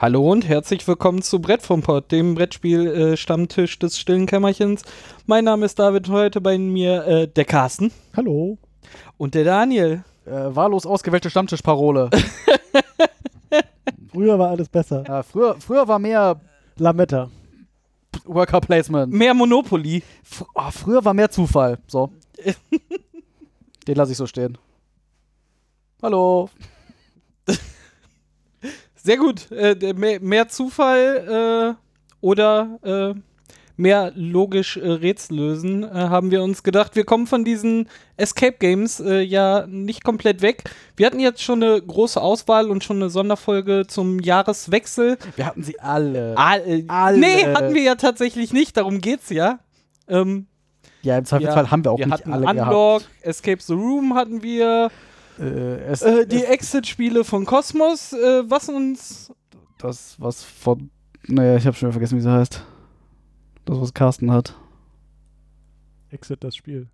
[0.00, 4.82] Hallo und herzlich willkommen zu Brett vom Pott, dem Brettspiel-Stammtisch äh, des stillen Kämmerchens.
[5.26, 7.90] Mein Name ist David, heute bei mir äh, der Carsten.
[8.16, 8.58] Hallo.
[9.16, 10.04] Und der Daniel.
[10.24, 12.10] Äh, wahllos ausgewählte Stammtischparole.
[14.12, 15.02] früher war alles besser.
[15.04, 16.40] Ja, früher, früher war mehr
[16.76, 17.28] Lametta.
[18.24, 19.12] Worker Placement.
[19.12, 20.04] Mehr Monopoly.
[20.22, 21.76] F oh, früher war mehr Zufall.
[21.88, 22.12] So.
[23.88, 24.58] Den lasse ich so stehen.
[26.00, 26.50] Hallo.
[29.08, 29.50] Sehr gut.
[29.50, 33.18] Äh, mehr, mehr, Zufall äh, oder äh,
[33.78, 36.94] mehr logisch äh, Rätsel lösen, äh, haben wir uns gedacht.
[36.94, 40.64] Wir kommen von diesen Escape Games äh, ja nicht komplett weg.
[40.94, 45.16] Wir hatten jetzt schon eine große Auswahl und schon eine Sonderfolge zum Jahreswechsel.
[45.36, 46.34] Wir hatten sie alle.
[46.36, 47.18] All, alle.
[47.18, 48.76] Nee, hatten wir ja tatsächlich nicht.
[48.76, 49.60] Darum geht's ja.
[50.06, 50.48] Ähm,
[51.00, 53.08] ja, im Zweifelsfall ja, haben wir auch wir nicht alle Unlock, gehabt.
[53.22, 54.90] Escape the Room hatten wir.
[55.38, 59.32] Äh, es, äh, die Exit-Spiele von Cosmos, äh, was uns.
[59.78, 60.90] Das, was von.
[61.26, 62.64] Naja, ich habe schon vergessen, wie sie heißt.
[63.64, 64.54] Das, was Carsten hat.
[66.10, 66.88] Exit, das Spiel.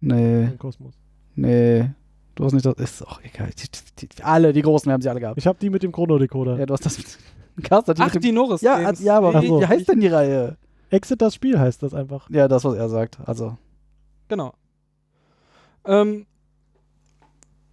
[0.00, 0.48] Nee.
[0.48, 0.94] Von Kosmos.
[1.34, 1.90] Nee.
[2.34, 2.74] Du hast nicht das.
[2.74, 3.50] Ist auch egal.
[3.50, 5.38] Die, die, alle, die großen, wir haben sie alle gehabt.
[5.38, 6.58] Ich habe die mit dem Chrono-Decoder.
[6.58, 7.18] Ja, du hast das mit.
[7.62, 8.60] Carsten hat die Ach, mit dem, die Norris.
[8.60, 10.58] Ja, ja, aber wie, wie heißt denn die Reihe?
[10.90, 12.28] Exit, das Spiel heißt das einfach.
[12.30, 13.18] Ja, das, was er sagt.
[13.24, 13.56] Also.
[14.28, 14.52] Genau.
[15.84, 16.26] Ähm,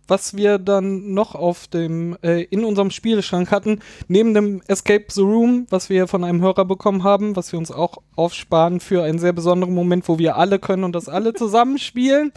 [0.07, 5.21] was wir dann noch auf dem, äh, in unserem Spielschrank hatten, neben dem Escape the
[5.21, 9.19] Room, was wir von einem Hörer bekommen haben, was wir uns auch aufsparen für einen
[9.19, 12.31] sehr besonderen Moment, wo wir alle können und das alle zusammenspielen.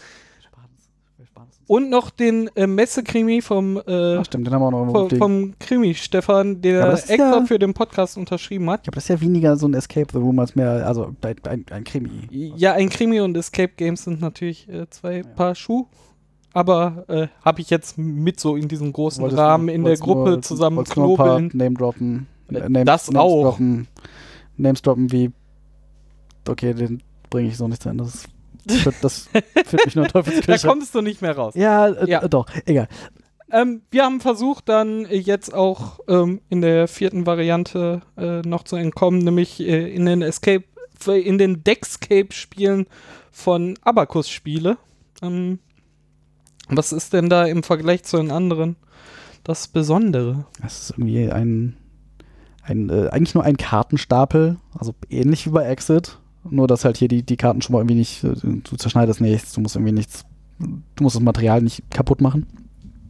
[1.69, 5.19] Und noch den äh, Messekrimi vom, äh, Ach, stimmt, den haben wir auch noch vom,
[5.19, 8.87] vom Krimi Stefan, der ja, extra ja, für den Podcast unterschrieben hat.
[8.87, 11.37] Ja, aber das ist ja weniger so ein Escape the Room als mehr, also ein,
[11.42, 12.28] ein, ein Krimi.
[12.31, 15.22] Ja, ein Krimi und Escape Games sind natürlich äh, zwei ja.
[15.25, 15.87] Paar Schuhe
[16.57, 20.31] aber äh, habe ich jetzt mit so in diesem großen wolltest Rahmen in der Gruppe
[20.31, 21.51] nur, zusammen knobeln.
[21.53, 22.29] Name droppen.
[22.49, 23.43] Äh, Names, das Names auch.
[23.43, 23.89] Droppen,
[24.57, 25.33] Names droppen wie.
[26.49, 28.05] Okay, den bringe ich so nicht zu Ende.
[28.05, 28.25] Das,
[29.03, 29.28] das
[29.66, 30.62] führt mich nur Teufelsküche.
[30.62, 31.53] Da kommst du nicht mehr raus.
[31.56, 32.27] Ja, äh, ja.
[32.27, 32.89] doch, egal.
[33.53, 38.77] Ähm, wir haben versucht, dann jetzt auch ähm, in der vierten Variante äh, noch zu
[38.77, 40.65] entkommen, nämlich äh, in den Escape,
[41.06, 42.87] in den Deckscape-Spielen
[43.31, 44.78] von Abacus-Spiele.
[45.21, 45.59] Ähm,
[46.69, 48.77] was ist denn da im Vergleich zu den anderen
[49.44, 50.47] das Besondere?
[50.60, 51.77] Das ist irgendwie ein,
[52.62, 56.19] ein äh, eigentlich nur ein Kartenstapel, also ähnlich wie bei Exit,
[56.49, 59.53] nur dass halt hier die, die Karten schon mal irgendwie nicht, äh, du zerschneidest nichts,
[59.53, 60.25] du musst irgendwie nichts,
[60.59, 62.47] du musst das Material nicht kaputt machen.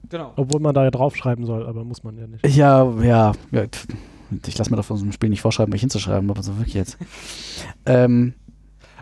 [0.08, 0.32] Genau.
[0.36, 2.46] Obwohl man da ja draufschreiben soll, aber muss man ja nicht.
[2.46, 3.64] Ja, ja, ja
[4.46, 6.98] ich lasse mir davon so einem Spiel nicht vorschreiben, mich hinzuschreiben, aber so wirklich jetzt.
[7.86, 8.34] ähm,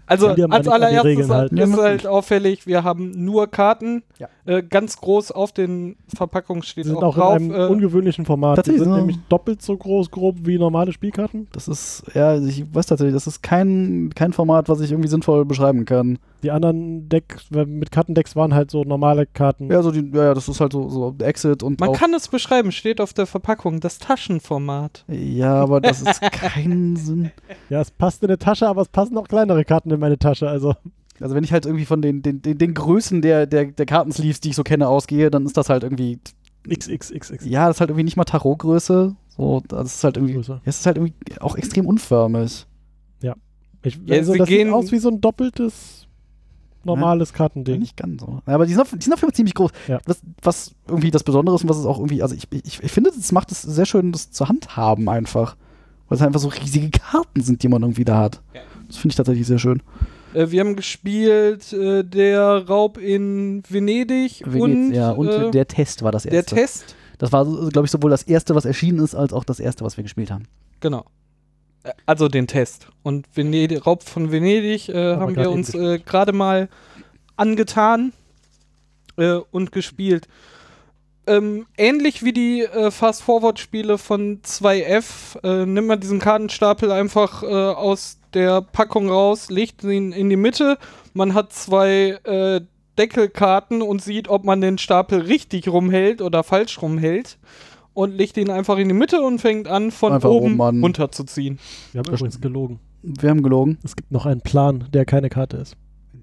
[0.06, 4.02] also als allererstes halt, ist halt auffällig, wir haben nur Karten.
[4.18, 4.28] Ja.
[4.46, 7.72] Äh, ganz groß auf den Verpackungen steht die sind auch, auch drauf, in einem äh,
[7.72, 8.66] ungewöhnlichen Format.
[8.66, 11.48] Die sind so nämlich doppelt so groß, grob wie normale Spielkarten.
[11.52, 15.46] Das ist, ja, ich weiß tatsächlich, das ist kein, kein Format, was ich irgendwie sinnvoll
[15.46, 16.18] beschreiben kann.
[16.42, 19.70] Die anderen Decks mit Kartendecks waren halt so normale Karten.
[19.70, 21.80] Ja, so die, ja, das ist halt so, so Exit und.
[21.80, 25.06] Man kann es beschreiben, steht auf der Verpackung, das Taschenformat.
[25.08, 27.30] Ja, aber das ist kein Sinn.
[27.70, 30.48] Ja, es passt in eine Tasche, aber es passen auch kleinere Karten in meine Tasche,
[30.48, 30.74] also.
[31.20, 34.40] Also wenn ich halt irgendwie von den, den, den, den Größen der, der, der Kartensleeves,
[34.40, 36.18] die ich so kenne, ausgehe, dann ist das halt irgendwie.
[36.68, 37.44] XXXX.
[37.44, 39.14] Ja, das ist halt irgendwie nicht mal Tarotgröße.
[39.28, 40.40] So, das ist halt irgendwie.
[40.40, 42.66] Ja, es ist halt irgendwie auch extrem unförmig.
[43.22, 43.36] Ja.
[43.82, 46.04] Ich, ja also, das sieht aus wie so ein doppeltes
[46.84, 47.80] normales ja, Kartending.
[47.80, 48.40] Nicht ganz so.
[48.46, 49.70] Aber die sind, auf, die sind auf jeden Fall ziemlich groß.
[49.88, 50.00] Ja.
[50.06, 52.92] Was, was irgendwie das Besondere ist und was es auch irgendwie, also ich, ich, ich
[52.92, 55.56] finde, es macht es sehr schön, das zur Hand haben einfach.
[56.08, 58.42] Weil es einfach so riesige Karten sind, die man irgendwie da hat.
[58.52, 58.60] Ja.
[58.94, 59.82] Das finde ich tatsächlich sehr schön.
[60.34, 65.66] Äh, wir haben gespielt äh, der Raub in Venedig, Venedig und, ja, und äh, der
[65.66, 66.54] Test war das erste.
[66.54, 66.94] Der Test.
[67.18, 69.96] Das war, glaube ich, sowohl das erste, was erschienen ist, als auch das erste, was
[69.96, 70.44] wir gespielt haben.
[70.78, 71.06] Genau.
[71.82, 72.86] Äh, also den Test.
[73.02, 76.68] Und Venedig, Raub von Venedig äh, haben wir uns äh, gerade mal
[77.36, 78.12] angetan
[79.52, 80.26] und gespielt.
[81.26, 88.18] Ähm, ähnlich wie die äh, Fast-Forward-Spiele von 2F äh, nimmt man diesen Kartenstapel einfach aus
[88.34, 90.78] der Packung raus, legt ihn in die Mitte.
[91.12, 92.18] Man hat zwei
[92.98, 97.38] Deckelkarten und sieht, ob man den Stapel richtig rumhält oder falsch rumhält
[97.94, 101.58] und legt ihn einfach in die Mitte und fängt an, von einfach oben runterzuziehen.
[101.92, 102.80] Wir haben übrigens gelogen.
[103.02, 103.78] Wir haben gelogen.
[103.84, 105.76] Es gibt noch einen Plan, der keine Karte ist.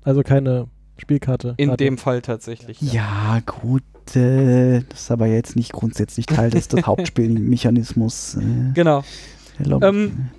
[0.03, 0.67] Also keine
[0.97, 1.55] Spielkarte.
[1.57, 1.83] In Karte.
[1.83, 2.81] dem Fall tatsächlich.
[2.81, 3.83] Ja, ja gut.
[4.15, 8.35] Äh, das ist aber jetzt nicht grundsätzlich Teil des, des Hauptspielmechanismus.
[8.35, 9.03] Äh, genau.
[9.59, 10.29] Ähm,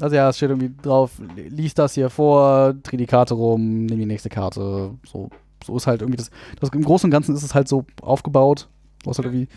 [0.00, 3.98] also ja, es steht irgendwie drauf, lies das hier vor, dreh die Karte rum, nimm
[3.98, 4.90] die nächste Karte.
[5.06, 5.30] So,
[5.64, 6.30] so ist halt irgendwie das,
[6.60, 6.70] das.
[6.70, 8.68] Im Großen und Ganzen ist es halt so aufgebaut.
[9.02, 9.48] Du hast halt irgendwie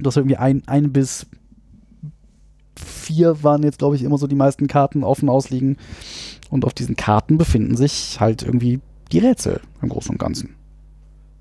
[0.00, 1.26] Du hast irgendwie ein, ein bis
[2.76, 5.76] vier waren jetzt, glaube ich, immer so die meisten Karten offen ausliegen.
[6.50, 8.80] Und auf diesen Karten befinden sich halt irgendwie
[9.12, 10.56] die Rätsel im Großen und Ganzen.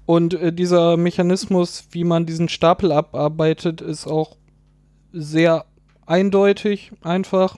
[0.06, 4.38] Und äh, dieser Mechanismus, wie man diesen Stapel abarbeitet, ist auch
[5.12, 5.66] sehr
[6.06, 7.58] eindeutig, einfach.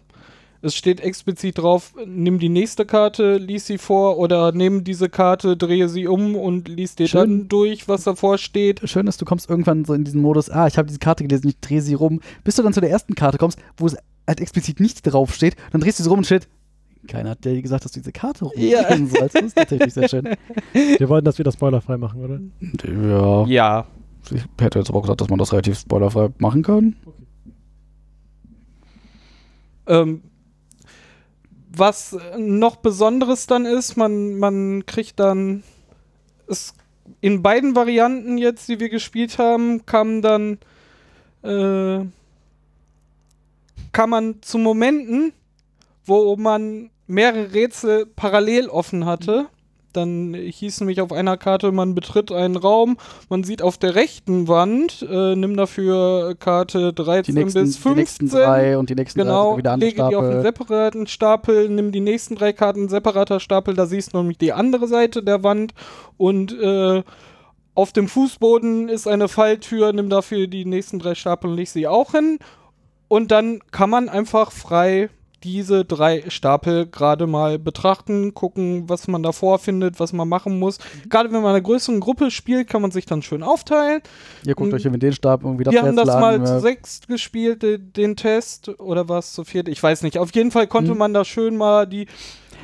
[0.64, 5.58] Es steht explizit drauf, nimm die nächste Karte, lies sie vor oder nimm diese Karte,
[5.58, 7.20] drehe sie um und lies dir Schön.
[7.20, 8.82] dann durch, was davor steht.
[8.88, 11.48] Schön, dass du kommst irgendwann so in diesen Modus, ah, ich habe diese Karte gelesen,
[11.48, 13.98] ich drehe sie rum, bis du dann zu der ersten Karte kommst, wo es
[14.28, 16.48] halt explizit nicht draufsteht, dann drehst du sie rum und steht,
[17.12, 19.20] keiner hat dir gesagt, dass du diese Karte rumdrehen ja.
[19.20, 19.36] sollst.
[19.36, 20.30] Das ist tatsächlich sehr schön.
[20.74, 22.40] Wir wollten das wieder spoilerfrei machen, oder?
[22.90, 23.46] Ja.
[23.46, 23.88] Ja.
[24.32, 26.96] Ich hätte jetzt aber auch gesagt, dass man das relativ spoilerfrei machen kann.
[27.06, 27.24] Okay.
[29.88, 30.22] Ähm,
[31.76, 35.64] was noch Besonderes dann ist, man, man kriegt dann
[36.48, 36.74] es
[37.20, 40.60] in beiden Varianten jetzt, die wir gespielt haben, kam dann
[41.44, 42.06] äh,
[43.92, 45.34] kann man zu Momenten,
[46.06, 49.48] wo man mehrere Rätsel parallel offen hatte,
[49.94, 52.98] dann hieß nämlich auf einer Karte, man betritt einen Raum,
[53.30, 57.94] man sieht auf der rechten Wand, äh, nimm dafür Karte 13 nächsten, bis 15.
[57.94, 61.70] Die nächsten drei und die nächsten genau, drei wieder lege die auf einen separaten Stapel,
[61.70, 65.44] nimm die nächsten drei Karten, separater Stapel, da siehst du nämlich die andere Seite der
[65.44, 65.74] Wand
[66.18, 67.04] und äh,
[67.74, 71.88] auf dem Fußboden ist eine Falltür, nimm dafür die nächsten drei Stapel und leg sie
[71.88, 72.38] auch hin.
[73.08, 75.10] Und dann kann man einfach frei
[75.44, 80.80] diese drei Stapel gerade mal betrachten, gucken, was man davor findet, was man machen muss.
[80.80, 81.10] Mhm.
[81.10, 84.02] Gerade wenn man in einer größeren Gruppe spielt, kann man sich dann schön aufteilen.
[84.46, 87.94] Ihr guckt euch den Stapel irgendwie das Wir haben das mal zu sechst gespielt, den,
[87.94, 89.68] den Test, oder war es zu viert?
[89.68, 90.18] Ich weiß nicht.
[90.18, 90.98] Auf jeden Fall konnte mhm.
[90.98, 92.08] man da schön mal die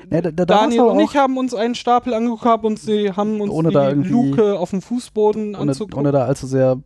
[0.10, 3.52] ja, da, da Daniel und ich haben uns einen Stapel angeguckt und sie haben uns
[3.52, 6.00] ohne die Luke auf dem Fußboden ohne, anzugucken.
[6.00, 6.78] Ohne da allzu sehr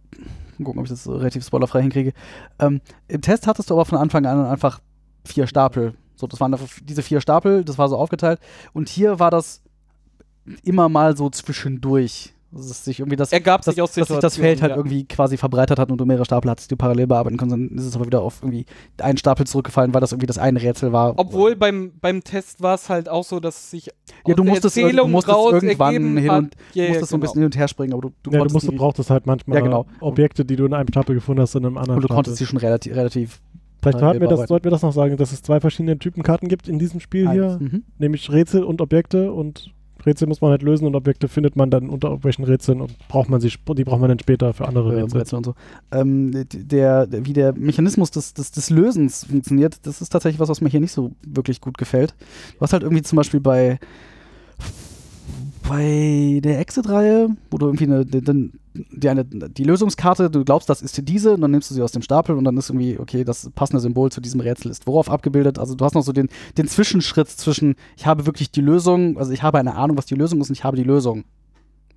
[0.63, 2.13] gucken, ob ich das relativ spoilerfrei hinkriege.
[2.59, 4.79] Ähm, Im Test hattest du aber von Anfang an einfach
[5.25, 5.93] vier Stapel.
[6.15, 8.39] So, das waren diese vier Stapel, das war so aufgeteilt.
[8.73, 9.61] Und hier war das
[10.63, 12.33] immer mal so zwischendurch.
[12.53, 14.75] Dass sich irgendwie das, Ergab sich aus dass sich das Feld halt ja.
[14.75, 17.61] irgendwie quasi verbreitert hat und du mehrere Stapel hattest, die du parallel bearbeiten konntest.
[17.61, 18.65] Dann ist es aber wieder auf irgendwie
[18.97, 21.13] einen Stapel zurückgefallen, weil das irgendwie das eine Rätsel war.
[21.17, 23.89] Obwohl beim, beim Test war es halt auch so, dass sich
[24.27, 27.33] ja, du musstest, du musstest irgendwann hin und ja, musstest ja, so ein bisschen genau.
[27.33, 29.63] hin und her springen, aber du, du, ja, du, musst, du brauchtest halt manchmal ja,
[29.63, 29.85] genau.
[30.01, 32.15] Objekte, die du in einem Stapel gefunden hast, in einem anderen Und du Stapel.
[32.15, 33.41] konntest sie schon relativ, relativ
[33.81, 36.47] Vielleicht sollten wir, das, sollten wir das noch sagen, dass es zwei verschiedene Typen Karten
[36.47, 37.33] gibt in diesem Spiel Eins.
[37.33, 37.83] hier, mhm.
[37.97, 39.73] nämlich Rätsel und Objekte und
[40.05, 43.29] Rätsel muss man halt lösen und Objekte findet man dann unter irgendwelchen Rätseln und braucht
[43.29, 45.19] man sie, die braucht man dann später für andere Rätsel.
[45.19, 45.55] Rätsel und so.
[45.91, 50.61] Ähm, der, wie der Mechanismus des, des, des Lösens funktioniert, das ist tatsächlich was, was
[50.61, 52.15] mir hier nicht so wirklich gut gefällt.
[52.55, 53.79] Du hast halt irgendwie zum Beispiel bei
[55.69, 60.81] bei der Exit-Reihe, wo du irgendwie eine, die, die, eine, die Lösungskarte, du glaubst, das
[60.81, 63.23] ist diese, und dann nimmst du sie aus dem Stapel und dann ist irgendwie, okay,
[63.23, 65.59] das passende Symbol zu diesem Rätsel ist worauf abgebildet.
[65.59, 69.31] Also du hast noch so den, den Zwischenschritt zwischen, ich habe wirklich die Lösung, also
[69.31, 71.25] ich habe eine Ahnung, was die Lösung ist und ich habe die Lösung.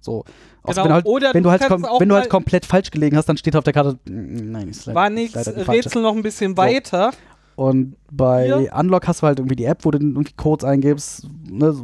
[0.00, 0.24] So.
[0.64, 0.84] Genau.
[0.84, 3.56] Wenn, halt, Oder wenn du, halt, wenn du halt komplett falsch gelegen hast, dann steht
[3.56, 7.12] auf der Karte, nein, ist leider, War nichts, Rätsel noch ein bisschen weiter.
[7.56, 7.62] So.
[7.62, 8.78] Und bei ja.
[8.78, 11.74] Unlock hast du halt irgendwie die App, wo du irgendwie Codes eingibst, ne,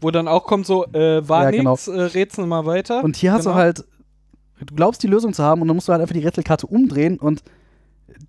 [0.00, 1.98] wo dann auch kommt so, äh, war ja, nichts, genau.
[1.98, 3.02] äh, rätsel mal weiter.
[3.02, 3.38] Und hier genau.
[3.38, 3.60] hast du genau.
[3.60, 3.84] halt,
[4.64, 7.18] du glaubst die Lösung zu haben und dann musst du halt einfach die Rätselkarte umdrehen
[7.18, 7.42] und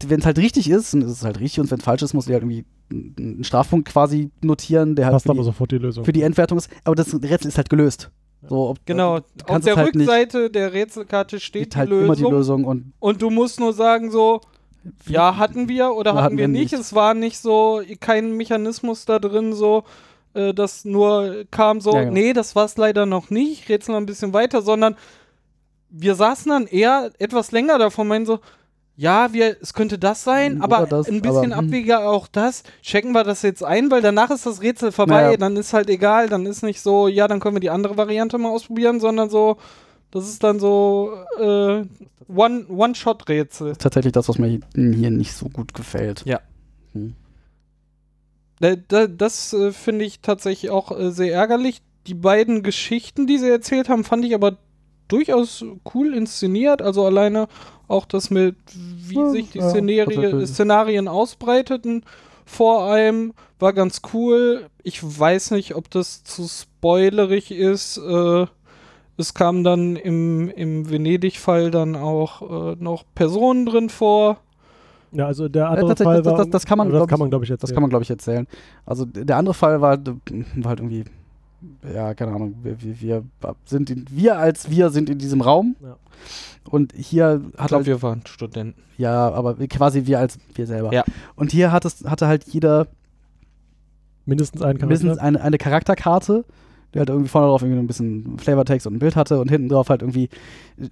[0.06, 2.14] wenn es halt richtig ist, dann ist es halt richtig und wenn es falsch ist,
[2.14, 6.06] musst du halt irgendwie einen Strafpunkt quasi notieren, der halt für die, sofort die Lösung.
[6.06, 6.69] für die Endwertung ist.
[6.84, 8.10] Aber das Rätsel ist halt gelöst.
[8.48, 12.06] So, ob, genau, auf der halt Rückseite der Rätselkarte steht halt die Lösung.
[12.06, 14.42] Immer die Lösung und, und du musst nur sagen so,
[15.07, 16.72] ja, hatten wir oder hatten, hatten wir nicht.
[16.72, 16.81] nicht.
[16.81, 19.84] Es war nicht so, kein Mechanismus da drin so,
[20.34, 22.14] äh, das nur kam so, ja, genau.
[22.14, 24.96] nee, das war es leider noch nicht, rätsel noch ein bisschen weiter, sondern
[25.90, 28.40] wir saßen dann eher etwas länger davon, meinen so,
[28.96, 31.68] ja, wir, es könnte das sein, aber das, ein bisschen aber, hm.
[31.68, 32.64] abwegiger auch das.
[32.82, 35.38] Checken wir das jetzt ein, weil danach ist das Rätsel vorbei, ja.
[35.38, 38.40] dann ist halt egal, dann ist nicht so, ja, dann können wir die andere Variante
[38.40, 39.58] mal ausprobieren, sondern so,
[40.10, 41.84] das ist dann so äh,
[42.28, 43.68] One-Shot-Rätsel.
[43.68, 46.24] One Tatsächlich das, was mir hier nicht so gut gefällt.
[46.26, 46.42] Ja.
[46.94, 47.14] Hm.
[48.60, 48.78] Äh,
[49.16, 51.82] das äh, finde ich tatsächlich auch äh, sehr ärgerlich.
[52.08, 54.58] Die beiden Geschichten, die sie erzählt haben, fand ich aber
[55.07, 56.81] durchaus cool inszeniert.
[56.81, 57.47] Also alleine
[57.87, 62.04] auch das mit, wie ja, sich die ja, Szenarie, Szenarien ausbreiteten
[62.45, 64.68] vor einem, war ganz cool.
[64.83, 67.97] Ich weiß nicht, ob das zu spoilerig ist.
[67.97, 68.45] Äh,
[69.18, 74.37] es kamen dann im, im Venedig-Fall dann auch äh, noch Personen drin vor.
[75.11, 77.45] Ja, also der andere äh, Fall war, das, das, kann man, das kann man glaube
[77.45, 77.68] ich erzählen.
[77.68, 78.47] Das kann man glaube ich erzählen.
[78.85, 81.06] Also der andere Fall war, war halt irgendwie
[81.94, 83.23] ja, keine Ahnung, wir, wir, wir
[83.66, 85.76] sind in, wir als wir sind in diesem Raum.
[85.81, 85.97] Ja.
[86.69, 88.81] Und hier hat ich glaube, halt, wir waren Studenten.
[88.97, 90.94] Ja, aber quasi wir als wir selber.
[90.94, 91.04] Ja.
[91.35, 92.87] Und hier hat es, hatte halt jeder
[94.26, 94.87] mindestens einen Charakter.
[94.87, 96.45] Mindestens eine, eine Charakterkarte,
[96.94, 99.69] die halt irgendwie vorne drauf irgendwie ein bisschen Flavortext und ein Bild hatte und hinten
[99.69, 100.30] drauf halt irgendwie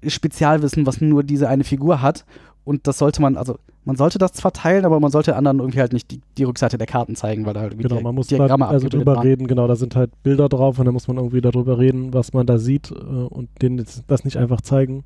[0.08, 2.26] Spezialwissen, was nur diese eine Figur hat.
[2.64, 5.80] Und das sollte man, also man sollte das zwar teilen, aber man sollte anderen irgendwie
[5.80, 8.28] halt nicht die, die Rückseite der Karten zeigen, weil da halt irgendwie Genau, man muss
[8.28, 9.28] Diagramme also drüber waren.
[9.28, 12.34] reden, genau, da sind halt Bilder drauf und da muss man irgendwie darüber reden, was
[12.34, 15.04] man da sieht äh, und denen das nicht einfach zeigen.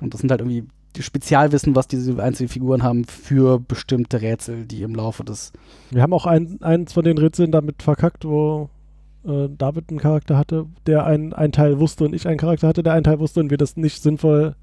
[0.00, 0.64] Und das sind halt irgendwie
[0.98, 5.52] Spezialwissen, was diese einzelnen Figuren haben für bestimmte Rätsel, die im Laufe des.
[5.90, 8.68] Wir haben auch ein, eins von den Rätseln damit verkackt, wo
[9.24, 12.82] äh, David einen Charakter hatte, der einen, einen Teil wusste und ich einen Charakter hatte,
[12.82, 14.54] der einen Teil wusste und wir das nicht sinnvoll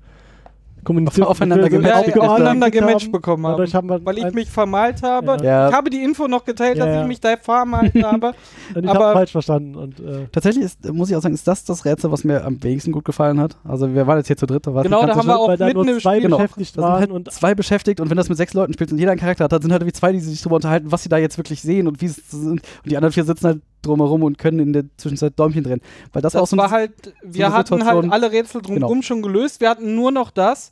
[0.86, 5.38] kommuniziert aufeinander gematcht, ja, aufeinander gematcht bekommen haben, haben weil ich mich vermalt habe.
[5.44, 5.70] Ja.
[5.70, 8.34] Ich habe die Info noch geteilt, dass ich mich da vermalt habe.
[8.70, 9.76] ich habe falsch verstanden.
[9.76, 12.62] Und, äh Tatsächlich ist, muss ich auch sagen, ist das das Rätsel, was mir am
[12.64, 13.58] wenigsten gut gefallen hat.
[13.64, 14.68] Also wir waren jetzt hier zu dritt.
[14.68, 17.32] Da genau, da haben wir auch mitten im zwei Spiel beschäftigt genau, waren halt und
[17.32, 19.62] zwei beschäftigt und wenn das mit sechs Leuten spielt und jeder einen Charakter hat, dann
[19.62, 22.02] sind halt wie zwei, die sich darüber unterhalten, was sie da jetzt wirklich sehen und
[22.02, 22.62] wie es sind.
[22.62, 25.82] Und die anderen vier sitzen halt drumherum und können in der Zwischenzeit Däumchen drehen.
[26.14, 28.96] Weil das, das auch so war halt, wir hatten halt Situation, halt alle Rätsel drumherum
[28.96, 29.02] genau.
[29.02, 29.62] schon gelöst.
[29.62, 30.70] Wir hatten nur noch das,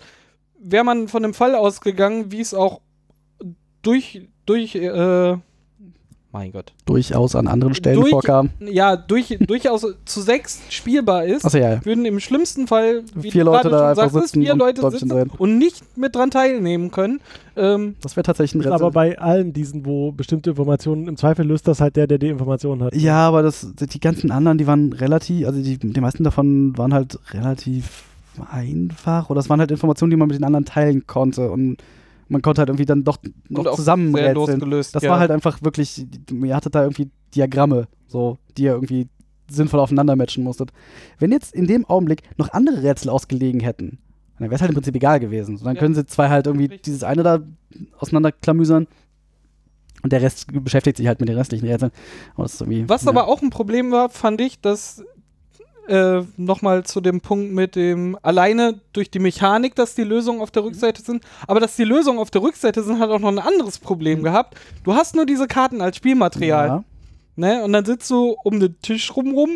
[0.60, 2.82] wäre man von dem Fall ausgegangen, wie es auch
[3.82, 5.38] durch, durch, äh,
[6.34, 6.74] mein Gott.
[6.86, 8.50] Durchaus an anderen Stellen durch, vorkam.
[8.60, 11.86] Ja, durch, durchaus zu sechs spielbar ist, so, ja, ja.
[11.86, 15.32] würden im schlimmsten Fall, wie vier Leute da einfach sagst, sitzen, vier Leute sitzen drin.
[15.38, 17.22] und nicht mit dran teilnehmen können.
[17.56, 18.74] Ähm, das wäre tatsächlich ein Rätsel.
[18.74, 22.30] Aber bei allen diesen, wo bestimmte Informationen, im Zweifel löst das halt der, der die
[22.30, 22.96] Informationen hat.
[22.96, 26.94] Ja, aber das, die ganzen anderen, die waren relativ, also die, die meisten davon waren
[26.94, 28.06] halt relativ
[28.52, 31.78] einfach oder es waren halt Informationen, die man mit den anderen teilen konnte und
[32.28, 33.18] man konnte halt irgendwie dann doch
[33.50, 34.60] noch zusammenrätseln.
[34.70, 35.10] Das ja.
[35.10, 39.08] war halt einfach wirklich, ihr hattet da irgendwie Diagramme, so, die ihr irgendwie
[39.50, 40.72] sinnvoll aufeinander matchen musstet.
[41.20, 44.00] Wenn jetzt in dem Augenblick noch andere Rätsel ausgelegen hätten,
[44.40, 45.58] dann wäre es halt im Prinzip egal gewesen.
[45.58, 45.80] So, dann ja.
[45.80, 46.84] können sie zwei halt irgendwie Richtig.
[46.84, 47.40] dieses eine da
[48.00, 48.88] auseinanderklamüsern
[50.04, 51.92] und der Rest beschäftigt sich halt mit den restlichen Rätseln.
[52.36, 53.10] Was ja.
[53.10, 55.04] aber auch ein Problem war, fand ich, dass
[55.88, 60.52] äh, nochmal zu dem Punkt mit dem alleine durch die Mechanik, dass die Lösungen auf
[60.52, 63.40] der Rückseite sind, aber dass die Lösungen auf der Rückseite sind, hat auch noch ein
[63.40, 64.24] anderes Problem mhm.
[64.24, 64.56] gehabt.
[64.84, 66.68] Du hast nur diese Karten als Spielmaterial.
[66.68, 66.84] Ja.
[67.36, 67.64] Ne?
[67.64, 69.50] Und dann sitzt du um den Tisch rum rum,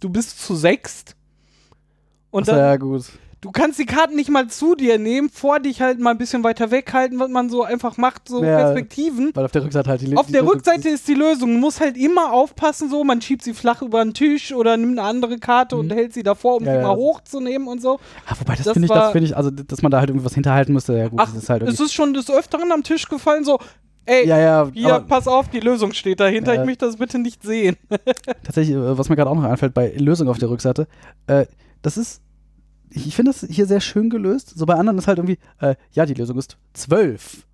[0.00, 1.16] du bist zu sechst.
[2.30, 3.10] Und dann, ja, gut
[3.46, 6.42] du kannst die Karten nicht mal zu dir nehmen, vor dich halt mal ein bisschen
[6.42, 9.30] weiter weghalten, was man so einfach macht, so ja, Perspektiven.
[9.34, 11.54] Weil auf der Rückseite halt die Auf die der Lösung Rückseite ist die Lösung.
[11.54, 14.98] Du musst halt immer aufpassen, so, man schiebt sie flach über den Tisch oder nimmt
[14.98, 15.82] eine andere Karte mhm.
[15.82, 18.00] und hält sie davor, um ja, sie mal hochzunehmen und so.
[18.26, 20.34] Ah, wobei, das, das finde ich, das finde ich, also, dass man da halt irgendwas
[20.34, 23.08] hinterhalten müsste, ja gut, Ach, das ist halt Es ist schon des Öfteren am Tisch
[23.08, 23.60] gefallen, so,
[24.08, 26.52] Ey, ja, ja, hier, pass auf, die Lösung steht dahinter.
[26.52, 27.76] Äh, ich möchte das bitte nicht sehen.
[28.44, 30.86] Tatsächlich, äh, was mir gerade auch noch einfällt bei Lösung auf der Rückseite,
[31.26, 31.46] äh,
[31.82, 32.22] das ist
[32.90, 34.52] ich finde das hier sehr schön gelöst.
[34.56, 37.46] So bei anderen ist halt irgendwie, äh, ja, die Lösung ist 12.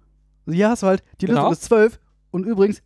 [0.47, 1.41] Ja, hast du halt, die genau.
[1.41, 2.01] Lösung ist 12.
[2.31, 2.83] Und übrigens,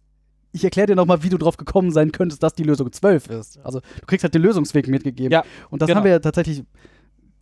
[0.52, 3.58] ich erkläre dir nochmal, wie du drauf gekommen sein könntest, dass die Lösung 12 ist.
[3.62, 5.32] Also du kriegst halt den Lösungsweg mitgegeben.
[5.32, 5.98] Ja, und das genau.
[5.98, 6.64] haben wir ja tatsächlich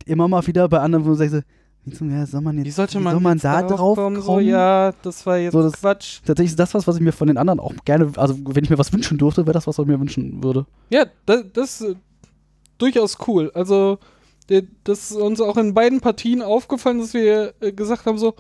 [0.07, 1.43] immer mal wieder bei anderen, wo du sagst,
[1.87, 4.21] ja, soll man jetzt, wie sollte man, soll man da drauf kommen?
[4.21, 6.21] So, ja, das war jetzt so, das, Quatsch.
[6.25, 8.71] Tatsächlich ist das was, was ich mir von den anderen auch gerne, also wenn ich
[8.71, 10.67] mir was wünschen durfte, wäre das was, was ich mir wünschen würde.
[10.91, 11.95] Ja, das, das ist äh,
[12.79, 13.51] durchaus cool.
[13.55, 13.99] Also
[14.47, 18.35] das ist uns auch in beiden Partien aufgefallen, dass wir äh, gesagt haben so,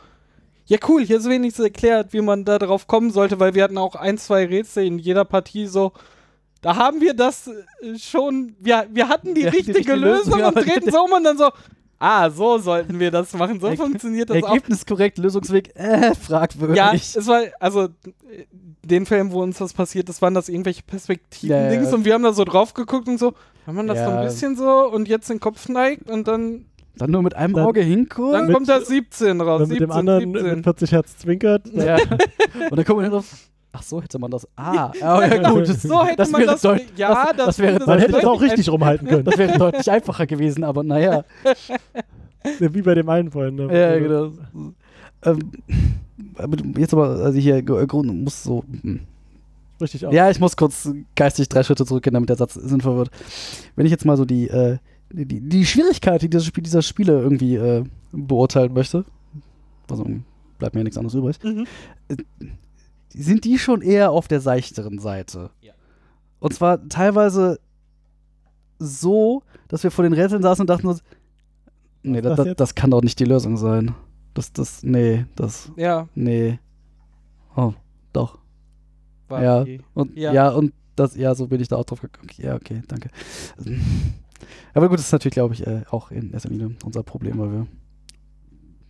[0.67, 3.79] ja cool, hier ist wenigstens erklärt, wie man da drauf kommen sollte, weil wir hatten
[3.79, 5.93] auch ein, zwei Rätsel in jeder Partie so,
[6.61, 10.45] da haben wir das äh, schon, wir, wir hatten die ja, richtige die Lösung, Lösung
[10.45, 11.51] und drehen so um und dann so,
[11.99, 14.55] ah, so sollten wir das machen, so funktioniert das Ergebnis auch.
[14.55, 16.77] Ergebnis korrekt, Lösungsweg, äh, fragwürdig.
[16.77, 17.89] Ja, es war, also
[18.83, 21.95] den Film, wo uns das passiert ist, waren das irgendwelche Perspektiven-Dings ja, ja.
[21.95, 23.35] und wir haben da so drauf geguckt und so,
[23.67, 24.11] wenn man das ja.
[24.11, 26.67] so ein bisschen so und jetzt den Kopf neigt und dann.
[26.97, 28.35] Dann nur mit einem dann, Auge hinguckt.
[28.35, 29.61] Dann kommt da 17 raus.
[29.61, 30.55] Mit 17, dem anderen 17.
[30.57, 31.67] mit 40 Hertz zwinkert.
[31.73, 31.97] Ja.
[32.71, 33.27] und dann kommt man drauf.
[33.73, 34.47] Ach so hätte man das.
[34.55, 35.67] Ah, ja, gut.
[35.67, 36.63] So hätte das man das.
[36.63, 37.85] Ja, das, das wäre.
[37.85, 39.25] Man hätte es auch richtig rumhalten können.
[39.25, 41.25] Das wäre deutlich einfacher gewesen, aber naja.
[42.61, 43.57] Wie bei dem einen vorhin.
[43.57, 43.77] Ne?
[43.77, 44.33] Ja, genau.
[45.25, 48.65] Ähm, jetzt aber, also hier, Grund muss so.
[49.81, 50.15] Richtig aus.
[50.15, 53.11] Ja, ich muss kurz geistig drei Schritte zurückgehen, damit der Satz sinnvoll wird.
[53.77, 54.79] Wenn ich jetzt mal so die, äh,
[55.11, 59.05] die, die Schwierigkeit die dieses Spiel, dieser Spiele irgendwie äh, beurteilen möchte,
[59.91, 60.07] also
[60.59, 61.67] bleibt mir ja nichts anderes übrig, mhm.
[62.09, 62.17] äh,
[63.11, 65.51] sind die schon eher auf der seichteren Seite.
[65.61, 65.73] Ja.
[66.41, 67.59] Und zwar teilweise
[68.79, 71.03] so, dass wir vor den Rätseln saßen und dachten uns,
[72.03, 73.95] nee, das, das, das, kann doch nicht die Lösung sein.
[74.35, 76.09] Das, das, nee, das, ja.
[76.15, 76.59] nee.
[77.57, 77.73] Oh,
[78.13, 78.39] doch.
[79.31, 79.65] Ja,
[79.95, 80.33] und, ja.
[80.33, 82.29] ja, und Das, ja, so bin ich da auch drauf gekommen.
[82.37, 83.11] Ja, okay, danke.
[84.75, 87.53] Aber gut, das ist natürlich, glaube ich, äh, auch in erster Linie unser Problem, weil
[87.53, 87.67] wir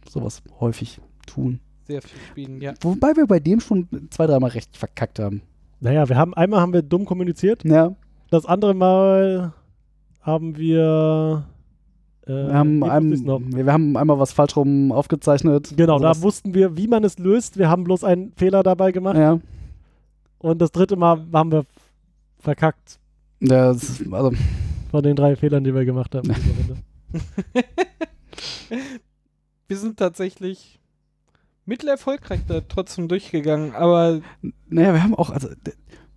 [0.08, 1.60] sowas häufig tun.
[1.86, 2.74] Sehr viel spielen, ja.
[2.80, 5.42] Wobei wir bei dem schon zwei, dreimal recht verkackt haben.
[5.80, 7.64] Naja, wir haben einmal haben wir dumm kommuniziert.
[7.64, 7.94] Ja.
[8.30, 9.52] Das andere Mal
[10.20, 11.46] haben wir.
[12.26, 13.10] Äh, wir, haben ein,
[13.54, 15.74] wir, haben einmal was falsch rum aufgezeichnet.
[15.76, 17.58] Genau, da wussten wir, wie man es löst.
[17.58, 19.16] Wir haben bloß einen Fehler dabei gemacht.
[19.16, 19.40] Ja.
[20.44, 21.64] Und das dritte Mal haben wir
[22.38, 23.00] verkackt.
[23.40, 24.32] Das, also
[24.90, 26.28] Von den drei Fehlern, die wir gemacht haben.
[29.68, 30.78] wir sind tatsächlich
[31.64, 34.20] mittelerfolgreich da trotzdem durchgegangen, aber.
[34.68, 35.48] Naja, wir haben auch, also,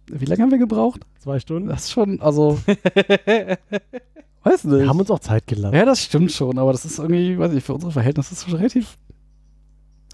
[0.07, 1.07] wie lange haben wir gebraucht?
[1.19, 1.69] Zwei Stunden.
[1.69, 2.59] Das ist schon, also.
[4.43, 4.79] weiß nicht.
[4.79, 5.73] Wir haben uns auch Zeit gelassen.
[5.73, 8.43] Ja, das stimmt schon, aber das ist irgendwie, weiß ich, für unsere Verhältnisse ist es
[8.43, 8.97] schon relativ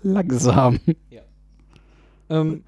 [0.03, 0.79] langsam.
[1.10, 1.24] Ja.
[2.29, 2.63] Ähm,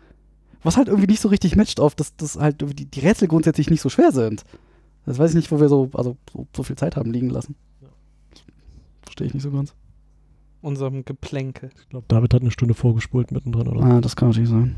[0.65, 3.69] Was halt irgendwie nicht so richtig matcht auf, dass, dass halt die, die Rätsel grundsätzlich
[3.69, 4.43] nicht so schwer sind.
[5.05, 7.55] Das weiß ich nicht, wo wir so, also so, so viel Zeit haben liegen lassen.
[9.03, 9.73] Verstehe ich nicht so ganz
[10.65, 11.69] unserem Geplänkel.
[11.79, 13.85] Ich glaube, David hat eine Stunde vorgespult mittendrin, oder?
[13.85, 14.75] Ah, das kann natürlich sein.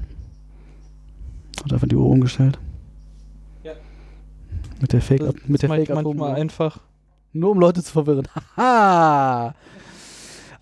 [1.64, 2.60] Hat einfach die Uhr umgestellt.
[3.64, 3.72] Ja.
[4.82, 6.82] Mit der Fake, das, mit der Fake manchmal einfach.
[7.32, 8.28] Nur um Leute zu verwirren.
[8.58, 9.56] Haha!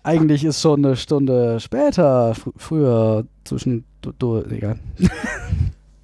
[0.04, 4.78] Eigentlich ist schon eine Stunde später, fr früher zwischen du, du egal.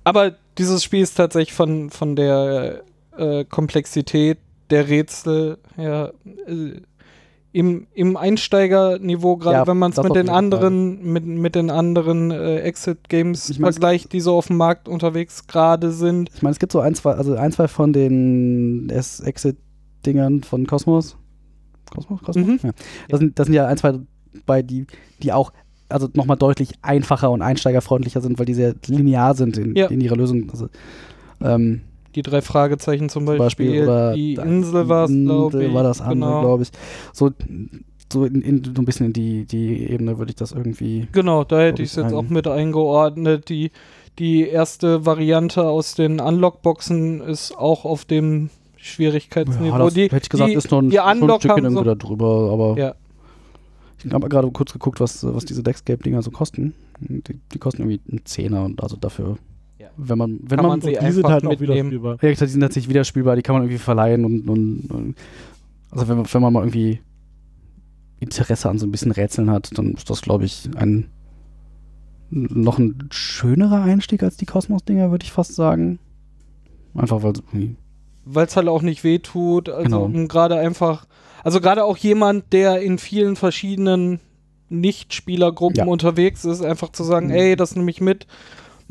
[0.05, 2.83] Aber dieses Spiel ist tatsächlich von, von der
[3.17, 4.39] äh, Komplexität
[4.71, 6.13] der Rätsel her
[6.47, 6.81] äh,
[7.53, 12.31] im, im Einsteigerniveau, gerade ja, wenn man es mit, den anderen, mit, mit den anderen
[12.31, 16.31] äh, Exit-Games ich mein, vergleicht, die so auf dem Markt unterwegs gerade sind.
[16.35, 21.19] Ich meine, es gibt so ein, zwei, also ein, zwei von den Exit-Dingern von Cosmos.
[21.91, 22.23] Cosmos?
[22.23, 22.47] Cosmos?
[22.47, 22.59] Mhm.
[22.63, 22.71] Ja.
[23.11, 23.99] Das, sind, das sind ja ein, zwei
[24.47, 24.87] bei, die,
[25.23, 25.53] die auch
[25.93, 29.87] also nochmal deutlich einfacher und einsteigerfreundlicher sind, weil die sehr linear sind in, ja.
[29.87, 30.51] in ihrer Lösung.
[30.51, 30.69] Also,
[31.43, 31.83] ähm,
[32.15, 33.45] die drei Fragezeichen zum Beispiel.
[33.45, 35.75] Beispiel oder die Insel war es, glaube ich.
[35.75, 36.41] war das andere, genau.
[36.41, 36.71] glaube ich.
[37.13, 37.31] So,
[38.13, 41.09] so, in, in, so ein bisschen in die, die Ebene würde ich das irgendwie.
[41.13, 43.49] Genau, da hätte ich es jetzt auch mit eingeordnet.
[43.49, 43.71] Die,
[44.19, 49.79] die erste Variante aus den Unlock-Boxen ist auch auf dem Schwierigkeitsniveau.
[49.79, 51.83] Ja, das die, hätte ich gesagt, die, ist noch ein, die Unlock ein Stückchen so
[51.83, 52.79] da drüber, aber.
[52.79, 52.95] Ja.
[54.05, 56.75] Ich habe gerade kurz geguckt, was, was diese Dexcape-Dinger so kosten.
[57.01, 59.37] Die, die, kosten irgendwie einen Zehner und also dafür
[59.97, 62.19] wenn man, wenn kann man, man sie die sind halt auch wieder spielbar.
[62.23, 65.15] Ja, die sind tatsächlich wieder spielbar, die kann man irgendwie verleihen und, und, und
[65.91, 67.01] also wenn, wenn man mal irgendwie
[68.21, 71.09] Interesse an so ein bisschen Rätseln hat, dann ist das, glaube ich, ein
[72.31, 75.99] noch ein schönerer Einstieg als die Kosmos-Dinger, würde ich fast sagen.
[76.95, 77.35] Einfach weil
[78.25, 79.69] weil es halt auch nicht wehtut.
[79.69, 80.29] Also genau.
[80.29, 81.07] gerade einfach,
[81.45, 84.21] also gerade auch jemand, der in vielen verschiedenen
[84.69, 85.87] Nicht-Spielergruppen ja.
[85.87, 87.35] unterwegs ist, einfach zu sagen, mhm.
[87.35, 88.27] ey, das nehme ich mit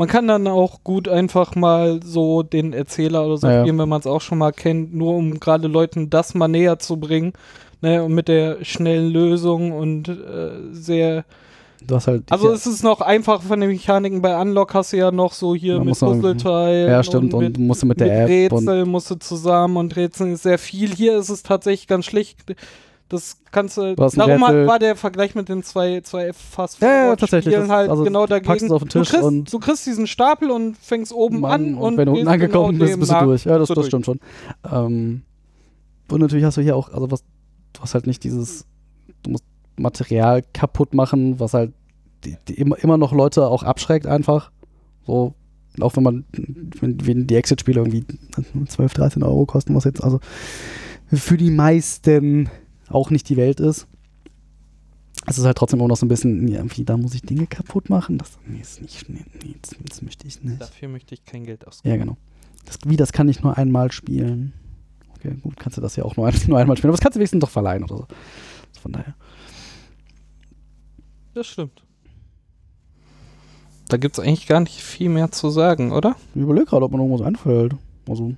[0.02, 3.88] man kann dann auch gut einfach mal so den Erzähler oder so ja, spielen, wenn
[3.88, 7.34] man es auch schon mal kennt, nur um gerade Leuten das mal näher zu bringen.
[7.82, 11.24] Ne, und mit der schnellen Lösung und äh, sehr.
[11.90, 14.22] Halt also es ist noch einfach von den Mechaniken.
[14.22, 16.88] Bei Unlock hast du ja noch so hier mit Puzzleteil.
[16.88, 17.34] Ja, stimmt.
[17.34, 18.54] Und, mit, und musst du mit der mit App.
[18.54, 20.94] Rätsel musst du zusammen und Rätseln ist sehr viel.
[20.94, 22.38] Hier ist es tatsächlich ganz schlicht
[23.12, 23.94] das kannst du.
[23.96, 27.54] Darum hat, war der Vergleich mit den zwei, zwei fast ja, ja, tatsächlich.
[27.54, 28.72] Das, halt also genau dagegen.
[28.72, 31.76] Auf den Tisch du, kriegst, und du kriegst diesen Stapel und fängst oben Mann, an
[31.76, 33.46] und, und wenn du unten angekommen genau bist, bist du durch.
[33.46, 34.20] Ja, das, das stimmt schon.
[34.72, 35.24] Ähm,
[36.10, 37.24] und natürlich hast du hier auch, also was,
[37.74, 38.66] du hast halt nicht dieses, du
[39.82, 41.74] Material kaputt machen, was halt
[42.24, 44.52] die, die immer, immer noch Leute auch abschreckt einfach.
[45.06, 45.34] So,
[45.80, 46.26] auch wenn man,
[46.80, 48.06] wenn, wenn die Exit-Spiele irgendwie
[48.68, 50.20] 12, 13 Euro kosten, was jetzt, also
[51.08, 52.50] für die meisten
[52.90, 53.88] auch nicht die Welt ist.
[55.28, 57.46] Es ist halt trotzdem immer noch so ein bisschen, ja, wie, da muss ich Dinge
[57.46, 58.18] kaputt machen.
[58.18, 60.60] Das, nee, ist nicht, nee, nee das, das, möchte ich nicht.
[60.60, 61.94] Dafür möchte ich kein Geld ausgeben.
[61.94, 62.18] Ja, genau.
[62.66, 64.54] Das, wie, das kann ich nur einmal spielen.
[65.16, 66.90] Okay, gut, kannst du das ja auch nur, ein, nur einmal spielen.
[66.90, 68.08] Aber das kannst du wenigstens doch verleihen oder so.
[68.82, 69.14] Von daher.
[71.34, 71.84] Das stimmt.
[73.88, 76.16] Da gibt es eigentlich gar nicht viel mehr zu sagen, oder?
[76.34, 77.76] Ich überlege gerade, ob mir irgendwas einfällt.
[78.08, 78.36] Also.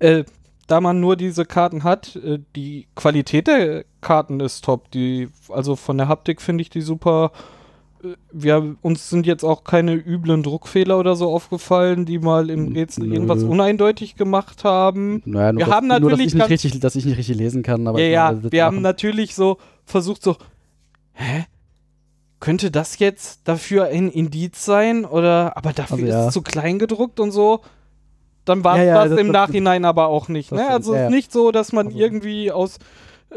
[0.00, 0.24] Äh,
[0.66, 4.90] da man nur diese Karten hat, äh, die Qualität der Karten ist top.
[4.90, 7.30] Die, also von der Haptik finde ich die super.
[8.02, 12.72] Äh, wir, uns sind jetzt auch keine üblen Druckfehler oder so aufgefallen, die mal im
[12.72, 13.14] Rätsel Nö.
[13.14, 15.22] irgendwas uneindeutig gemacht haben.
[15.24, 17.62] Naja, wir das, haben natürlich nur, dass ich, nicht richtig, dass ich nicht richtig lesen
[17.62, 17.86] kann.
[17.86, 20.36] Aber ja, ja wir haben natürlich so versucht so,
[21.16, 21.44] hä?
[22.38, 25.04] Könnte das jetzt dafür ein Indiz sein?
[25.04, 26.28] Oder, aber dafür also, ist ja.
[26.28, 27.62] es zu klein gedruckt und so
[28.46, 30.52] dann war es ja, ja, das, im das, Nachhinein aber auch nicht.
[30.52, 30.66] Ne?
[30.68, 31.98] Also ja, nicht so, dass man also.
[31.98, 32.78] irgendwie aus
[33.30, 33.34] äh,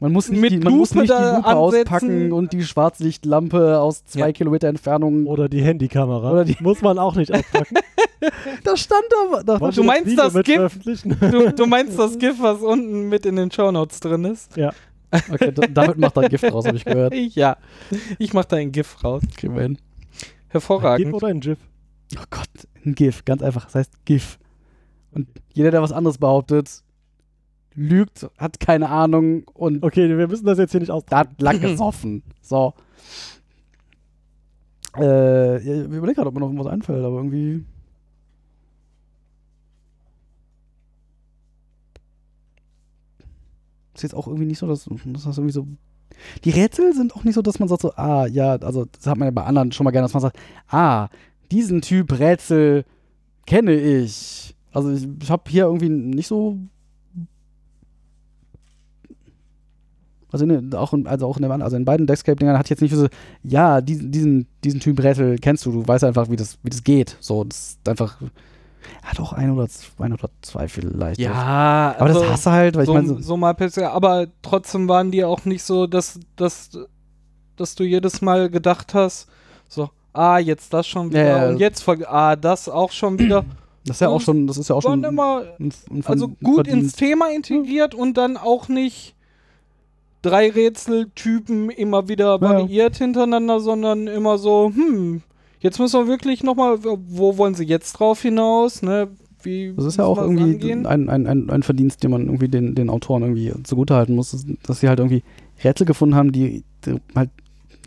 [0.00, 4.32] man muss nicht, die, man muss nicht die Lupe auspacken und die Schwarzlichtlampe aus zwei
[4.32, 5.26] Kilometer Entfernung.
[5.26, 6.30] Oder die Handykamera.
[6.30, 7.76] Oder die muss man auch nicht auspacken.
[8.64, 9.42] da stand aber.
[9.42, 10.78] Da, du meinst das GIF?
[10.84, 14.54] Du, du, meinst das GIF, was unten mit in den Shownotes drin ist?
[14.58, 14.72] Ja.
[15.10, 17.14] Okay, damit macht er ein GIF raus, habe ich gehört.
[17.34, 17.56] Ja,
[18.18, 19.22] ich mach da ein GIF raus.
[19.36, 19.78] Kriegen wir hin.
[20.48, 21.06] Hervorragend.
[21.06, 21.58] Ein GIF oder ein GIF?
[22.16, 22.48] Oh Gott,
[22.84, 23.64] ein GIF, ganz einfach.
[23.66, 24.38] Das heißt GIF.
[25.12, 26.82] Und jeder, der was anderes behauptet,
[27.74, 29.82] lügt, hat keine Ahnung und.
[29.82, 31.04] Okay, wir müssen das jetzt hier nicht aus.
[31.06, 32.22] Da hat lang gesoffen.
[32.40, 32.74] So.
[34.96, 37.64] Äh, ich überlege gerade, ob mir noch irgendwas einfällt, aber irgendwie.
[44.00, 45.66] Ist jetzt auch irgendwie nicht so, dass, dass das irgendwie so.
[46.44, 49.18] Die Rätsel sind auch nicht so, dass man sagt so, ah, ja, also das hat
[49.18, 51.08] man ja bei anderen schon mal gerne, dass man sagt, ah,
[51.52, 52.84] diesen Typ Rätsel
[53.46, 54.54] kenne ich.
[54.72, 56.58] Also ich, ich habe hier irgendwie nicht so
[60.32, 62.94] Also, in, auch, in, also auch in, dem, also in beiden Deckscape-Dingern hat jetzt nicht
[62.94, 63.08] so,
[63.42, 66.84] ja, diesen, diesen, diesen Typ Rätsel kennst du, du weißt einfach, wie das, wie das
[66.84, 67.16] geht.
[67.20, 68.16] So, das ist einfach.
[69.02, 71.20] Hat auch ein oder zwei, ein oder zwei vielleicht.
[71.20, 73.08] Ja, aber also das hast du halt, weil so, ich meine.
[73.08, 76.70] So, so mal bisher, aber trotzdem waren die auch nicht so, dass, dass,
[77.56, 79.28] dass du jedes Mal gedacht hast,
[79.68, 81.48] so, ah, jetzt das schon wieder ja, ja.
[81.50, 83.44] und jetzt, ah, das auch schon wieder.
[83.82, 85.02] Das ist ja auch schon, das ist ja auch schon.
[85.02, 89.14] Immer, ein, ein, also gut ins Thema integriert und dann auch nicht
[90.20, 93.06] drei Rätseltypen immer wieder variiert ja.
[93.06, 95.22] hintereinander, sondern immer so, hm,
[95.60, 99.08] jetzt müssen wir wirklich nochmal, wo wollen sie jetzt drauf hinaus, ne?
[99.42, 102.74] Wie das ist ja auch irgendwie ein, ein, ein, ein, Verdienst, den man irgendwie den,
[102.74, 105.22] den Autoren irgendwie zugutehalten muss, dass sie halt irgendwie
[105.64, 107.30] Rätsel gefunden haben, die, die halt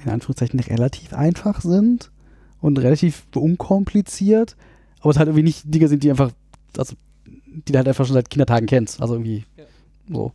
[0.03, 2.11] in Anführungszeichen relativ einfach sind
[2.59, 4.55] und relativ unkompliziert,
[5.01, 6.31] aber es halt irgendwie nicht Dinge sind, die einfach,
[6.75, 9.01] also die du halt einfach schon seit Kindertagen kennst.
[9.01, 9.65] Also irgendwie ja.
[10.11, 10.31] so.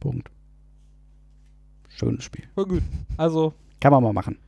[0.00, 0.30] Punkt.
[1.88, 2.44] Schönes Spiel.
[2.54, 2.82] War gut.
[3.16, 3.54] Also.
[3.86, 4.38] Kann man mal machen.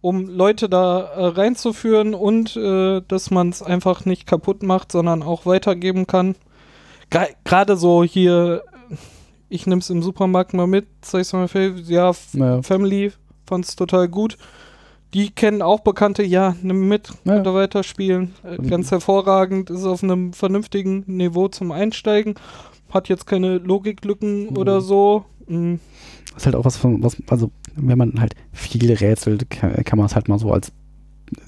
[0.00, 5.22] Um Leute da äh, reinzuführen und äh, dass man es einfach nicht kaputt macht, sondern
[5.22, 6.34] auch weitergeben kann.
[7.44, 8.62] Gerade so hier,
[9.50, 11.46] ich nehme es im Supermarkt mal mit, sag ich mal,
[11.86, 12.62] ja, naja.
[12.62, 13.12] Family
[13.46, 14.38] fand es total gut.
[15.12, 17.44] Die kennen auch Bekannte, ja, nimm mit, ja.
[17.52, 18.32] weiterspielen.
[18.44, 22.36] Äh, ganz hervorragend, ist auf einem vernünftigen Niveau zum Einsteigen
[22.90, 24.56] hat jetzt keine Logiklücken mhm.
[24.56, 25.24] oder so.
[25.46, 25.80] Mhm.
[26.34, 29.98] Das ist halt auch was von, was, also wenn man halt viel rätselt, kann, kann
[29.98, 30.72] man es halt mal so als,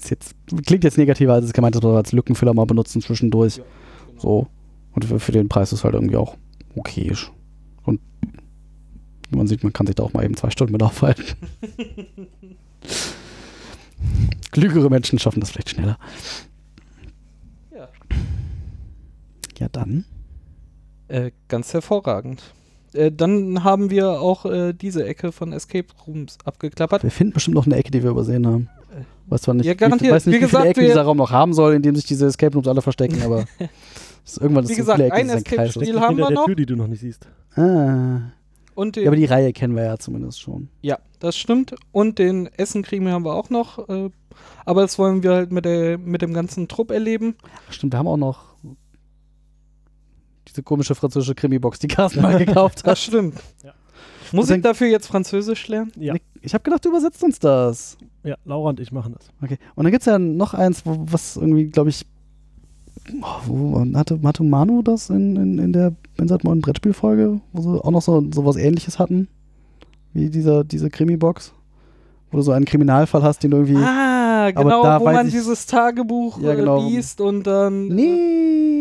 [0.07, 3.57] jetzt, klingt jetzt negativer, als es gemeint ist, als Lückenfüller mal benutzen zwischendurch.
[3.57, 3.63] Ja,
[4.07, 4.21] genau.
[4.21, 4.47] So.
[4.93, 6.37] Und für, für, den Preis ist halt irgendwie auch
[6.75, 7.31] okayisch.
[7.83, 7.99] Und
[9.31, 11.23] man sieht, man kann sich da auch mal eben zwei Stunden mit aufhalten.
[14.51, 15.97] Klügere Menschen schaffen das vielleicht schneller.
[17.75, 17.89] Ja.
[19.57, 20.05] Ja, dann.
[21.07, 22.53] Äh, ganz hervorragend.
[22.93, 27.03] Äh, dann haben wir auch äh, diese Ecke von Escape Rooms abgeklappert.
[27.03, 28.69] Wir finden bestimmt noch eine Ecke, die wir übersehen haben.
[28.91, 30.09] Äh, weiß zwar nicht, ja, garantiert.
[30.09, 32.05] Ich weiß nicht, wie, wie viele Ecken dieser Raum noch haben soll, in dem sich
[32.05, 33.45] diese Escape Rooms alle verstecken, aber
[34.39, 36.45] irgendwann ist Wie gesagt, ein Escape-Spiel haben wir noch.
[36.45, 37.27] Tür, die du noch nicht siehst.
[37.55, 38.19] Ah.
[38.75, 40.69] Und ja, aber die Reihe kennen wir ja zumindest schon.
[40.81, 41.75] Ja, das stimmt.
[41.91, 43.87] Und den Essen kriegen wir haben wir auch noch.
[43.87, 44.09] Äh,
[44.65, 47.35] aber das wollen wir halt mit, der, mit dem ganzen Trupp erleben.
[47.67, 48.52] Ach, stimmt, wir haben auch noch
[50.53, 52.91] diese komische französische Krimi-Box, die Carsten mal gekauft hat.
[52.91, 53.35] Das stimmt.
[53.63, 53.73] Ja.
[54.31, 55.91] Muss ich dafür jetzt Französisch lernen?
[55.95, 56.15] Ja.
[56.41, 57.97] Ich habe gedacht, du übersetzt uns das.
[58.23, 59.29] Ja, Laura und ich machen das.
[59.43, 59.57] Okay.
[59.75, 62.05] Und dann gibt es ja noch eins, wo, was irgendwie, glaube ich,
[63.21, 67.91] oh, wo hatte, hatte Manu das in, in, in der Bensatmon Brettspielfolge, wo sie auch
[67.91, 69.27] noch so, so was ähnliches hatten?
[70.13, 71.53] Wie dieser, diese Krimi-Box?
[72.31, 73.77] Wo du so einen Kriminalfall hast, den du irgendwie.
[73.77, 76.87] Ah, genau, wo man dieses Tagebuch ja, genau.
[76.87, 77.89] liest und dann.
[77.89, 78.72] Nee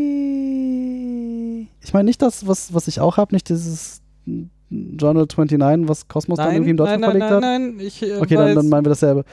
[1.82, 4.02] ich meine nicht das, was, was ich auch habe, nicht dieses
[4.70, 7.40] Journal 29, was Cosmos nein, dann irgendwie in Deutschland nein, verlegt nein, hat?
[7.42, 9.24] Nein, nein, ich äh, Okay, dann, dann, meinen wir dasselbe.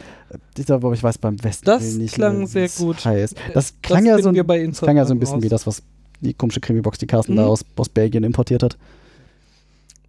[0.57, 2.15] Ich glaube, aber ich weiß beim Westen das nicht.
[2.15, 3.05] Klang sehr gut.
[3.05, 3.35] Heißt.
[3.53, 5.43] Das klang das ja so, das klang ja so ein bisschen raus.
[5.43, 5.83] wie das, was
[6.19, 7.38] die komische Krimi-Box, die Carsten mhm.
[7.38, 8.77] da aus, aus Belgien importiert hat.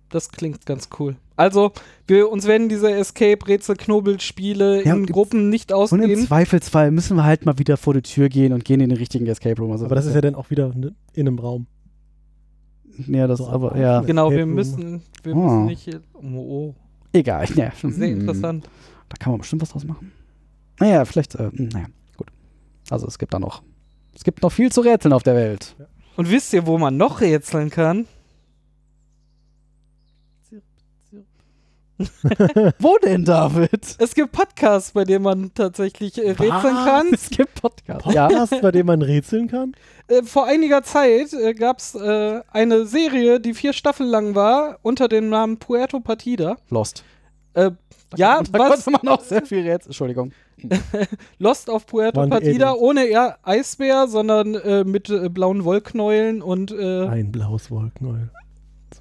[0.09, 1.15] Das klingt ganz cool.
[1.37, 1.71] Also,
[2.09, 6.03] wir, uns werden diese Escape-Rätsel-Knobel-Spiele ja, in Gruppen nicht ausgehen.
[6.03, 8.91] Und im Zweifelsfall müssen wir halt mal wieder vor die Tür gehen und gehen in
[8.91, 9.71] den richtigen Escape Room.
[9.71, 11.67] Also aber das ist ja dann auch wieder in einem Raum.
[13.09, 14.01] Ja, das so, aber, ja.
[14.01, 15.39] Genau, wir müssen, wir oh.
[15.39, 16.01] müssen nicht.
[16.15, 16.75] Oh, oh.
[17.13, 17.73] Egal, ja.
[17.83, 18.21] Sehr hm.
[18.21, 18.69] interessant.
[19.09, 20.13] Da kann man bestimmt was draus machen.
[20.79, 21.87] Naja, vielleicht, äh, hm, naja,
[22.17, 22.29] gut.
[22.89, 23.63] Also es gibt da noch,
[24.15, 25.77] es gibt noch viel zu rätseln auf der Welt.
[26.17, 28.07] Und wisst ihr, wo man noch rätseln kann?
[32.79, 33.97] Wo denn, David?
[33.99, 36.85] Es gibt Podcasts, bei denen man tatsächlich äh, rätseln Was?
[36.85, 37.07] kann.
[37.13, 38.05] Es gibt Podcasts.
[38.05, 38.61] Podcasts, ja.
[38.61, 39.73] bei denen man rätseln kann?
[40.09, 44.79] Äh, vor einiger Zeit äh, gab es äh, eine Serie, die vier Staffeln lang war,
[44.83, 46.57] unter dem Namen Puerto Partida.
[46.71, 47.05] Lost.
[47.55, 47.71] Äh,
[48.11, 48.85] Da ja, da was?
[48.85, 49.91] konnte man auch sehr viel Rätsel.
[49.91, 50.33] Entschuldigung.
[51.39, 52.83] Lost auf Puerto die Partida Aliens.
[52.83, 58.31] ohne eher Eisbär, sondern äh, mit äh, blauen Wollknäueln und äh, Ein blaues Wolkeneul.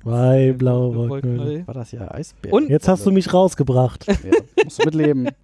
[0.04, 1.68] Zwei blaue Wolkeneul.
[1.68, 2.54] War das ja Eisbär?
[2.54, 4.08] Und- Jetzt hast du mich rausgebracht.
[4.08, 4.16] Ja,
[4.64, 5.30] musst du mitleben.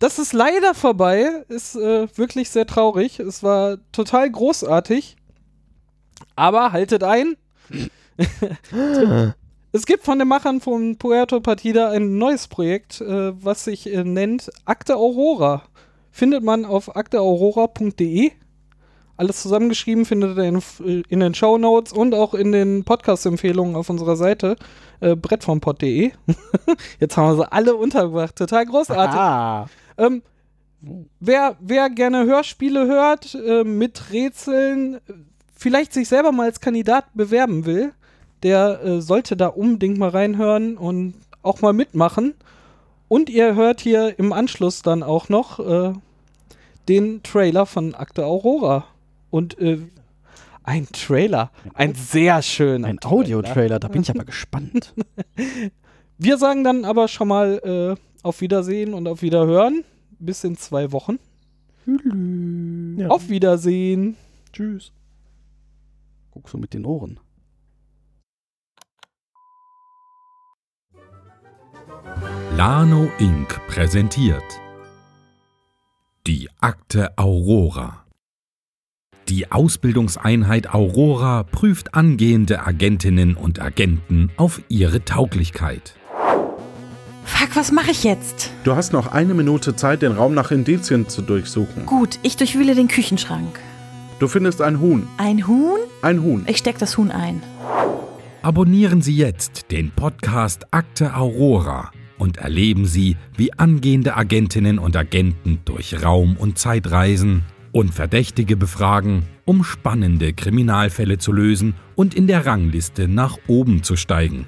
[0.00, 1.44] Das ist leider vorbei.
[1.48, 3.20] Ist äh, wirklich sehr traurig.
[3.20, 5.16] Es war total großartig.
[6.36, 7.36] Aber haltet ein.
[9.72, 14.04] es gibt von den Machern von Puerto Partida ein neues Projekt, äh, was sich äh,
[14.04, 15.62] nennt Akte Aurora.
[16.10, 18.32] Findet man auf akteaurora.de.
[19.16, 23.88] Alles zusammengeschrieben findet ihr in, in den Show Notes und auch in den Podcast-Empfehlungen auf
[23.88, 24.56] unserer Seite
[25.00, 26.10] äh, brettvompod.de.
[27.00, 28.34] Jetzt haben wir sie alle untergebracht.
[28.34, 29.18] Total großartig.
[29.18, 29.66] Ah.
[29.98, 30.22] Ähm,
[31.20, 34.98] wer, wer gerne Hörspiele hört, äh, mit Rätseln,
[35.54, 37.92] vielleicht sich selber mal als Kandidat bewerben will,
[38.42, 42.34] der äh, sollte da unbedingt mal reinhören und auch mal mitmachen.
[43.06, 45.92] Und ihr hört hier im Anschluss dann auch noch äh,
[46.88, 48.84] den Trailer von Akte Aurora.
[49.34, 49.80] Und äh,
[50.62, 54.94] ein Trailer, ein sehr schöner Ein Audio-Trailer, da bin ich aber gespannt.
[56.18, 57.58] Wir sagen dann aber schon mal
[57.98, 59.82] äh, auf Wiedersehen und auf Wiederhören.
[60.20, 61.18] Bis in zwei Wochen.
[62.96, 63.08] Ja.
[63.08, 64.16] Auf Wiedersehen.
[64.52, 64.92] Tschüss.
[66.30, 67.18] Guckst du mit den Ohren.
[72.56, 73.60] Lano Inc.
[73.66, 74.60] präsentiert
[76.24, 78.03] die Akte Aurora.
[79.28, 85.94] Die Ausbildungseinheit Aurora prüft angehende Agentinnen und Agenten auf ihre Tauglichkeit.
[87.24, 88.50] Fuck, was mache ich jetzt?
[88.64, 91.86] Du hast noch eine Minute Zeit, den Raum nach Indizien zu durchsuchen.
[91.86, 93.58] Gut, ich durchwühle den Küchenschrank.
[94.18, 95.06] Du findest ein Huhn.
[95.16, 95.80] Ein Huhn?
[96.02, 96.44] Ein Huhn.
[96.46, 97.42] Ich steck das Huhn ein.
[98.42, 105.60] Abonnieren Sie jetzt den Podcast Akte Aurora und erleben Sie, wie angehende Agentinnen und Agenten
[105.64, 107.42] durch Raum- und Zeit reisen
[107.74, 113.96] und Verdächtige befragen, um spannende Kriminalfälle zu lösen und in der Rangliste nach oben zu
[113.96, 114.46] steigen.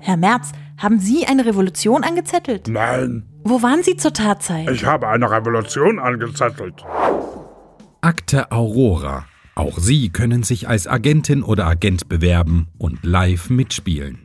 [0.00, 2.68] Herr Merz, haben Sie eine Revolution angezettelt?
[2.68, 4.70] Nein, Wo waren Sie zur Tatzeit?
[4.70, 6.84] ich habe eine Revolution angezettelt.
[8.00, 9.24] Akte Aurora.
[9.56, 14.23] Auch Sie können sich als Agentin oder Agent bewerben und live mitspielen.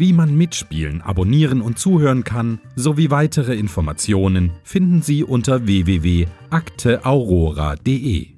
[0.00, 8.28] Wie man mitspielen, abonnieren und zuhören kann, sowie weitere Informationen finden Sie unter www.akteaurora.de.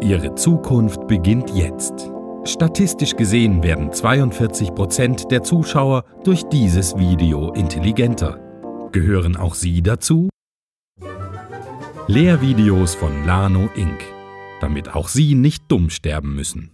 [0.00, 2.10] Ihre Zukunft beginnt jetzt.
[2.44, 8.40] Statistisch gesehen werden 42% der Zuschauer durch dieses Video intelligenter.
[8.92, 10.30] Gehören auch Sie dazu?
[12.06, 14.00] Lehrvideos von Lano Inc.,
[14.62, 16.73] damit auch Sie nicht dumm sterben müssen.